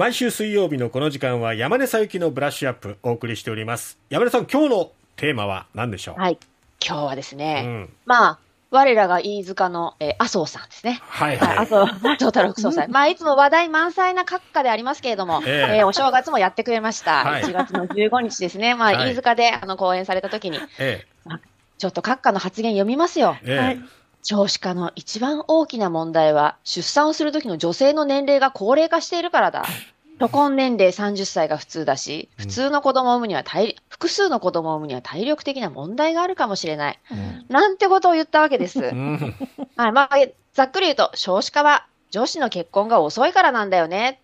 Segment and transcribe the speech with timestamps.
[0.00, 6.18] 毎週水曜日のこの時間は山根さゆきのブラッシュアップお送りしております山根さん今日のテーマは何でしょう？
[6.18, 6.38] はい。
[6.82, 8.38] 今日はですね、うんまあ、
[8.70, 11.02] 我らが飯塚の、えー麻生さんですね。
[11.02, 12.88] はいはい、はい麻生、麻生太郎副総裁。
[12.88, 17.22] まあ、いつも話題満載な閣下でありますけれども、えええーお正月もやってくれました。
[17.22, 18.74] はい1月の15日ですね。
[18.74, 21.04] まあ、はい飯塚で、あの、講演された時に、え
[21.76, 23.36] ちょっと閣下の発言読みますよ。
[23.42, 23.80] えええはい
[24.22, 29.64] 少子化の一番大きな問題は、出産をする時の女性の年齢が高齢化しているからだ。
[30.20, 36.98] 初婚年齢30歳が普通だし、普通の子供を産むには体、複数の子供を産むには体力的な問題があるかもしれない。
[37.48, 38.80] なんてことを言ったわけです。
[38.80, 39.34] うん
[39.76, 40.10] はい、まあ、
[40.52, 44.20] ざっくり言うと、少子化は女子の結婚が遅いからなんだよね。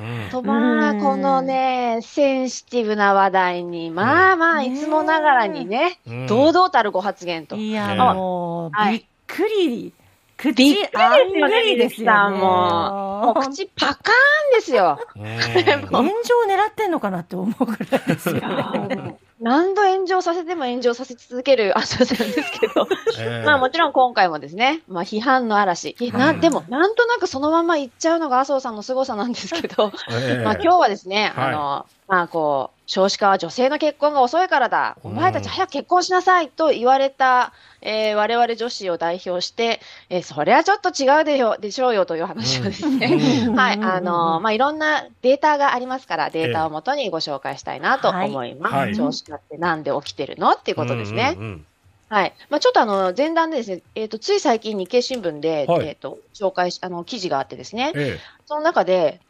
[0.00, 7.56] うんと、まあ、うんこのね、センシティブな話題に、まあまあ、ねいつもながらにね、うん堂々たるご発言と。
[7.56, 9.92] いや、ええもう、はいびっくり。
[10.36, 12.38] 口びっくりですよねあんぐりですよね。
[12.38, 14.98] もう口パカーンですよ。
[15.16, 16.10] うん炎上
[16.48, 19.16] 狙ってんのかなって思うぐらいですよね。
[19.40, 25.94] 何度炎上させても炎上させ続ける麻生さんですけど、ええ まあもちろん今回もですね、まあ批判の嵐。
[25.98, 34.98] ひなうんでも、なんとなくそのまま言っちゃうのが麻生さんの凄さなんですけど、ええまあ今日はですね、はいあの、まあこう、少子化は女性の結婚が遅いからだ。
[35.02, 43.54] お前たち早く結婚しなさいと言われた、えー我々女子を代表して、えーそれはちょっと違うでしょでしょうよという話をですね、うん。
[43.56, 48.74] はい、あの、まあいろんなデータがありますから、データをもとにご紹介したいなと思います。
[48.74, 48.94] はい。
[48.94, 51.34] 少子化ってなんで起きてるのっていうことですね。
[51.36, 51.66] うんうん
[52.10, 52.34] はい。
[52.50, 55.88] まあ、ちょっとあの、前段でですね、えっ、と、つい最近日経新聞で、はい。
[55.88, 58.18] えっ、と、紹介し、あの、記事があってですね、え。
[58.46, 59.20] その中で、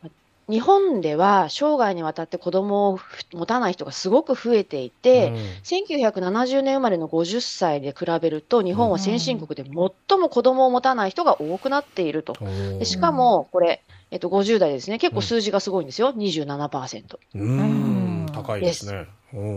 [0.49, 2.99] 日本では生涯にわたって子供を
[3.33, 5.33] 持たない人がすごく増えていえて、
[5.65, 12.37] 1970年生まれの50歳で比べると、日本は先進国で最も子供を持たない人が多くなっていると。
[12.41, 17.19] うんでしかも、これ、えっと、50代ですね、結構数字がすごいんですよ、27%。
[17.35, 18.27] うん。
[18.33, 19.07] 高いですね。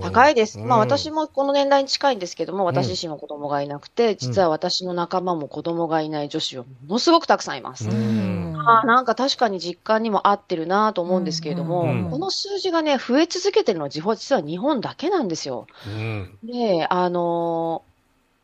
[0.02, 0.58] 高いです。
[0.58, 0.88] まあうん。
[0.88, 7.88] 私もこの年代に近いんですけども、私自身も子供がいなくて、実は私の仲間も子供がいない女子はものすごくたくさんいます。
[7.90, 12.04] うんあーなんか確かに実感にも合ってるなと思うんですけれども、うん。
[12.04, 15.68] この数字がね、増え続けてるのは実は日本だけなんですよ。
[15.86, 16.40] うん。
[16.44, 17.94] で、あのー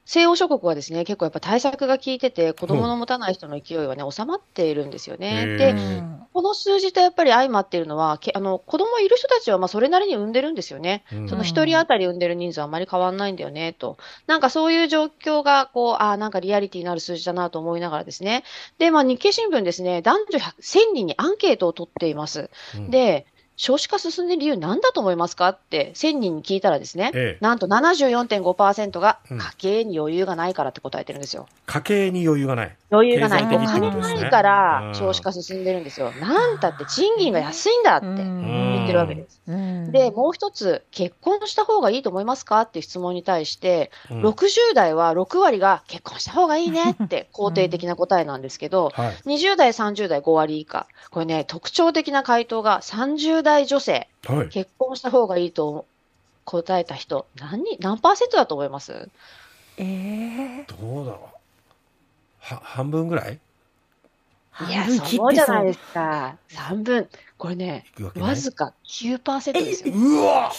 [0.06, 5.30] 西欧諸国はですね、結構やっぱ対策が効いてて、子供の持たない人の勢いはね、収まっているんですよね。
[5.30, 11.04] へでー、この数字とやっぱり相まっているのは、けあの子供いる人たちはまあそれなりに産んでるんですよね。
[11.14, 13.98] うんその一人当たり産んでる人数はあまり変わんないんだよね、と。
[14.26, 18.44] なんかそういう状況が、こう、ああ、なんかリアリティのある数字だなと思いながらですね。
[18.80, 22.50] で、まあ日経新聞ですね、男女100 1000人にアンケートを取っています。
[22.76, 25.50] うんで、少子化進んでる理由何だと思いますか？
[25.50, 27.44] って1000人に聞いたらですね、ええ。
[27.44, 29.38] なんと74.5%がうん。
[29.38, 31.48] 家計に余裕がないからって答えてるんですよ。
[31.66, 32.76] 家計に余裕がない。
[32.92, 33.44] 余裕がない。
[33.44, 34.96] お金ないからうん。
[34.96, 36.12] 少子化進んでるんですよ。
[36.20, 38.08] なんたって賃金が安いんだって
[38.84, 39.42] 言ってるわけです。
[39.92, 44.22] で、もう一つ、結婚した方がいいと思いますかっていう質問に対して、うん。
[44.22, 49.16] 60代は6割が結婚した方がいいねって 肯定的な答えなんですけど、はい。
[49.26, 50.88] 20代、30代5割以下。
[51.12, 54.50] これね、特徴的な回答が30代女性、はい。
[54.50, 55.86] 結婚した方がいいと
[56.46, 59.10] 答えた人、何人、何パーセントだと思います？
[59.78, 61.36] ええどうだろう。
[62.40, 63.40] は半分ぐらい？
[64.70, 66.38] いや、そうじゃないですか。
[66.50, 67.10] 3分。
[67.38, 69.94] これね、わずか9%ですよ。
[69.96, 70.52] うわ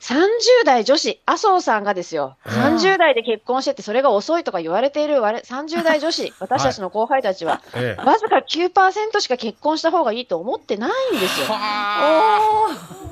[0.00, 0.18] ！30
[0.64, 8.02] 代女子、麻生さんがですよ、うん30代で結婚してて、それが遅いとか言われている我々30代女子、 私たちの後輩たちは、ええ。
[8.02, 11.46] わずか9%しか結婚した方がいいと思ってないんですよ。
[11.46, 13.04] はあ。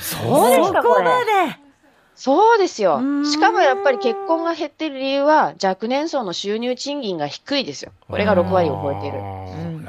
[0.00, 1.67] そうですか、これ。
[2.18, 7.92] そうですよしかもやっぱり結婚が減ってる理由は、若年層の収入賃金が低いですよ。
[8.08, 9.18] これが6割を超えている。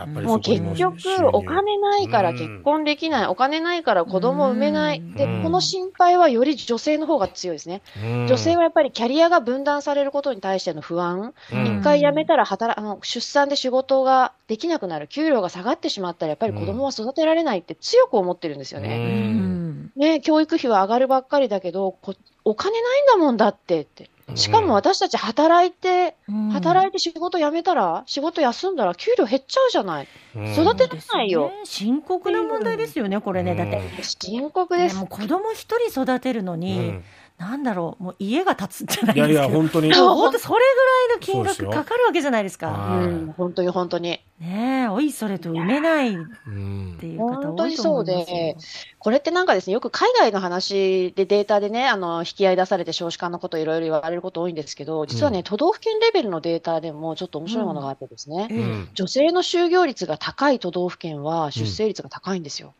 [0.06, 0.98] もう結局
[1.34, 5.00] お金ないからうん結婚できない、お金ないから子供を産めない。
[5.00, 7.82] うんで、うんこの心配はより女性の方が強いですね。
[8.04, 11.34] うん女性はやっぱりキャリアが分断されることに対しての不安。
[11.52, 19.90] うん一回辞めたら働あの出産で仕事ができなくなる、給料が下がってしまったら、やっぱり子供は育てられないって強く思ってるんですようね。
[19.96, 24.10] ね教育費は上がるばっかりだけど、こお金ないんだもんだってって。
[24.36, 26.16] しかも私たち働いて、
[26.52, 30.08] 働いて仕事辞めたら、仕事休んだら給料減っちゃうじゃない。
[30.36, 31.48] うん育てられないよ。
[31.50, 33.56] ね深刻な問題ですよね、これね。
[33.56, 35.10] だって、深刻ですねもう。
[35.10, 37.04] 子供一人育てるのうに、ん
[37.40, 39.32] なんだろう、もう家が建つんじゃないですか。
[39.32, 39.94] いやいや、本当に。
[39.94, 42.68] 本当それぐらいの金額かかるわけじゃないですか。
[42.68, 44.20] はいうん、本当に本当に。
[44.42, 48.58] ねえ、おいそれと埋めないっうんていう方本当多いとにそうで、
[49.00, 62.74] これってなんかですね、よく海外の話でデータでね、あの、引き合い出されて少子化のこといろいろ言われること多いんですけど、実はね、うん都道府県レベルのデータでもちょっと面白いものがあってですね、えうん女性の就業率が高い都道府県は出生率が高いんですよ。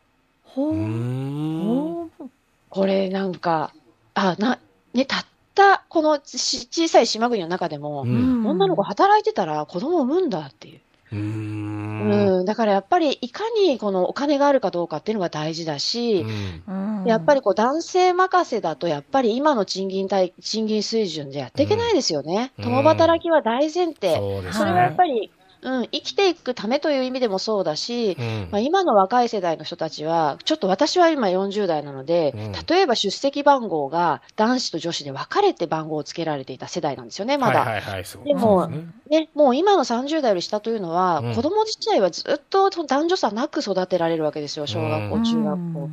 [0.44, 0.74] ほう。
[0.74, 2.30] うんほう
[2.68, 3.72] これなんか、
[4.14, 4.58] あ、な、
[4.94, 10.80] ね、たったこのし小さい島国の中でも、うん女の子働いてたら子供を産むんだっていう。
[11.12, 16.24] ううんん、だからやっぱりいかにこのお金があるかどうかっていうのが大事だし、
[16.68, 22.52] うんやっぱりこう男性任せだと、やっぱり今の賃金帯賃金水準でやっていけないですよね。
[22.58, 24.14] うん共働きは大前提。
[24.16, 24.96] そうですそれはやっね。
[24.96, 25.30] ぱり、
[25.62, 28.48] うん、生きていくためという意味でもそうだし、うん。
[28.50, 32.52] まあ、今の若い世代の人たちは、ちょっと私は今40代なので、うん。
[32.52, 37.60] 例えば出席番号が男子と女子で分かれて番号をつけられていた世代なんですよね、まだ。
[37.60, 45.88] はいはいはい、そうでもねね、もう今の30代より下というのは、うん子供自体はずっと男女差なく育てられるわけですよ、小学校、うん中学校。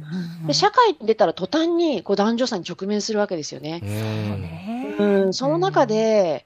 [0.48, 3.82] で、社会に出たら途端にこう男女差に直面するわけですよね。
[5.00, 5.24] うん。
[5.26, 6.46] うん、その中で、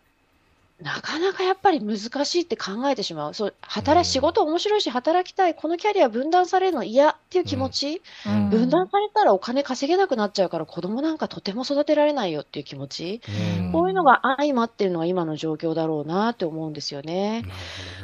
[0.81, 3.33] なかなかやっぱり難しいって考えてしまう。
[3.33, 3.53] そう、うん。
[3.61, 8.49] 働仕事面白いし、働きたい、このキャリア分断されるの嫌っていう気持ち、うん。
[8.49, 13.21] 分断されたらお金稼げなくなっちゃうから子供なんかとても育てられないよっていう気持ち、
[13.59, 13.71] うん。
[13.71, 17.11] こういうのが相まってるのが今の状況だろうなって思うんですよね。
[17.11, 17.45] ね。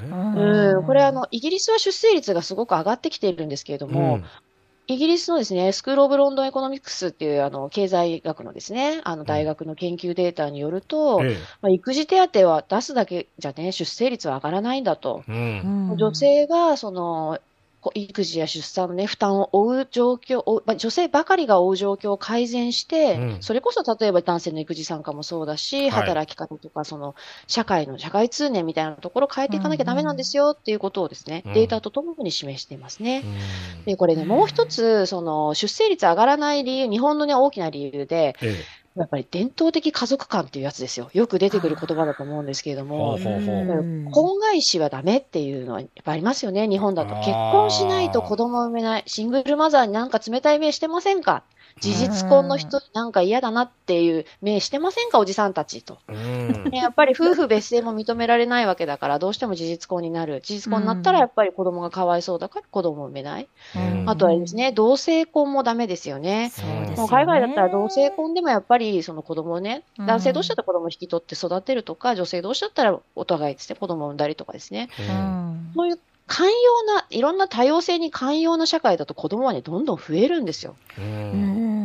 [0.04, 4.20] うん、これあの、イギリスは出生率がすごく上がってきているんですけれども、
[4.88, 15.26] イギリスのですね、 School of London Economics っていうあの経済学のですね、あの大学の研究データによると、えまあ、育児手当は出すだけじゃね、出生率は上がらないんだと。
[15.28, 15.98] えうん。
[15.98, 17.40] 女性がその
[17.94, 23.38] 育児や出産の、ね、負担を負う状況を、まあ、女性ばかりが負う状況を改善して、うん。
[23.42, 26.08] それこそ例えば男性の育児参加もそうだし、はい。
[26.08, 27.16] 働き方とか、その
[27.48, 31.54] 社会の社会通念みたいなところを変えていかなきゃダメなんですよっていうことをですね、うん。
[31.54, 33.24] データとともに示していますね。
[33.78, 33.86] うん。
[33.86, 38.64] で、これね、もう一つ、その出生率上がらない理由、日本のね、大きな理由で、え
[38.98, 41.10] やっぱり伝統的家族観っていうやつですよ。
[41.14, 43.18] よく出てくる言葉だと思うんですけれども、
[44.12, 47.16] 婚外子はダメっていうのはやっぱありますよね、日本だと。
[47.16, 49.04] 結婚しないと子供を産めない。
[49.06, 51.44] シングルマザーになんか冷たい目してませんか？
[51.80, 56.00] 事実婚の人になんか嫌だなっていう目してませんかおじさんたちと。
[56.08, 60.42] うんねやっぱり夫婦別姓も認められないわけだから、どうしても事実婚になる。
[60.42, 63.48] 事実婚になったらやっぱり子供がかわいそうだから子供を産めない。
[63.76, 66.52] うんあとはですね、同性婚もダメですよね。
[66.54, 74.90] そうですよねもう海外だったら同性婚でもやっぱりその子供をね、うん男性同士だったら子供を引き取って育てるとか、女性同士だったらお互いですね、子供を産んだりとかですね。
[75.76, 80.76] そういう寛容な、いろんな多様性に寛容な社会だと子供はね、どんどん増えるんですよ。
[80.98, 81.77] ううんん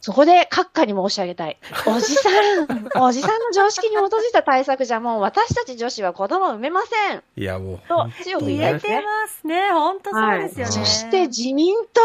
[0.00, 1.58] そこで閣下に申し上げたい。
[1.86, 7.22] おじさん、おじさんの常識に基づいた対策じゃもう私たち女子は子供を産めません。
[7.36, 9.70] いやもうと強く言えてますね。
[9.72, 10.72] 本当そうですよね。
[10.72, 12.00] そして自民党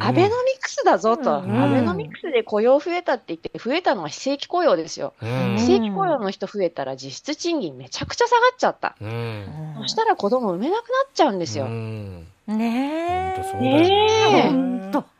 [0.00, 5.14] アベノミクスだぞと、うんアベノミクスで雇用増えたって言って、増えたのは非正規雇用ですよ。
[5.22, 8.96] うん非正規雇用の人増えたら実質賃金めちゃくちゃ下がっちゃった。
[9.00, 11.66] うんそしたら子供産めなくなっちゃうんですよ。
[11.66, 13.62] うんね本当そうえ。
[13.62, 15.17] だよねねえ本当。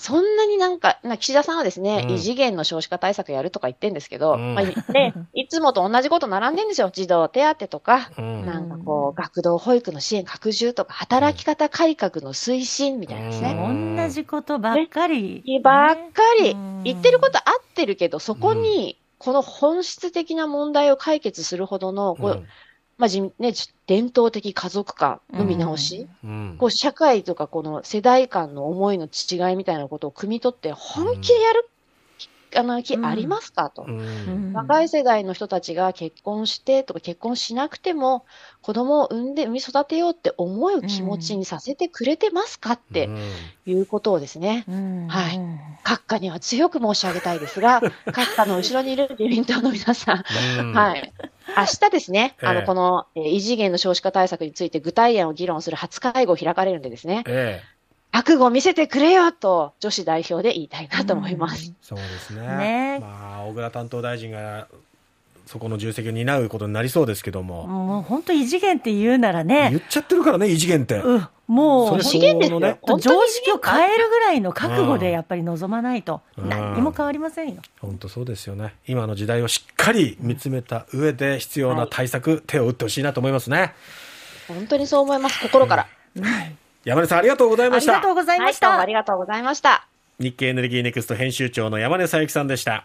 [0.00, 2.14] そんなになんか、な岸田さんはですね、うん。
[2.14, 4.54] 異次元の少子化対策やるとか言ってんですけど、うん。
[4.54, 6.90] まあね、 いつもと同じこと並んでんですよ。
[6.90, 8.46] 児童手当とか、うん。
[8.46, 13.52] なんかこう、学童保育の支援拡充とか、働き方改革の推進みたいなですね。
[13.52, 13.96] うん。
[13.96, 15.44] 同じことばっかり。
[15.62, 16.82] ばっかりうん。
[16.82, 17.44] 言ってること合っ
[17.74, 22.46] てるけど、そこに、この本質的な問題を解決するほどの、こう
[23.00, 26.56] まあじね、じ伝統的家族観の見直し、うん。
[26.58, 31.70] こう社会とかこの世代間の思いの違いみたいなことを汲み取って、本気でやる、
[32.56, 33.84] あの気ありますかと。
[33.88, 33.90] うん。
[33.90, 34.52] うん。
[34.52, 38.26] 若い世代の人たちが結婚してとか結婚しなくても
[38.60, 43.16] 子供を産んで産み育てようって思う気持ちにさせてくれてますかってうん。
[43.64, 45.06] いうことをですね、うん。
[45.08, 45.40] はい。
[45.82, 47.80] 閣下には強く申し上げたいですが、
[48.12, 50.24] 閣下の後ろにいる自民党の皆さん、
[50.60, 50.74] うん。
[50.74, 51.12] はい。
[51.56, 52.56] 明日ですね、あえ。
[52.56, 57.80] えの、この、えー異次元の少子化対策について具体案を議論する初会合を開かれるんでですね、ええ。
[58.12, 61.72] 覚悟を見せてくれよと、女子代表で言いたいなと思います。
[61.82, 62.40] そうですね。
[62.40, 62.98] ね。
[63.00, 64.66] まあ小倉担当大臣が
[65.46, 67.66] そこの重責を担うことになりそうですけども。
[67.66, 69.70] もう本当異次元って言うならね。
[69.70, 70.98] 言、っちゃってるからね異次元って。
[70.98, 72.02] うん、もう。
[72.02, 72.78] 次元ですね。
[72.80, 76.48] 本当に常識を変えるぐらいの覚悟でやっぱり臨まないとうん。
[76.48, 77.62] 何にも変わりませんよ。
[77.80, 78.74] 本当そうですよね。
[78.86, 83.74] 今の時代をしっかり見つめた上で必要な対策、手を打ってほしいなと思いますね。
[84.46, 85.86] 本当にそう思います、心から。
[86.84, 87.94] 山根さんありがとうございました。
[87.94, 88.86] ありがとうございましはい、あ。
[88.86, 89.86] りがとうございました。
[90.20, 92.78] 日経エネルギーネクスト編集長の山根佐伯さんでした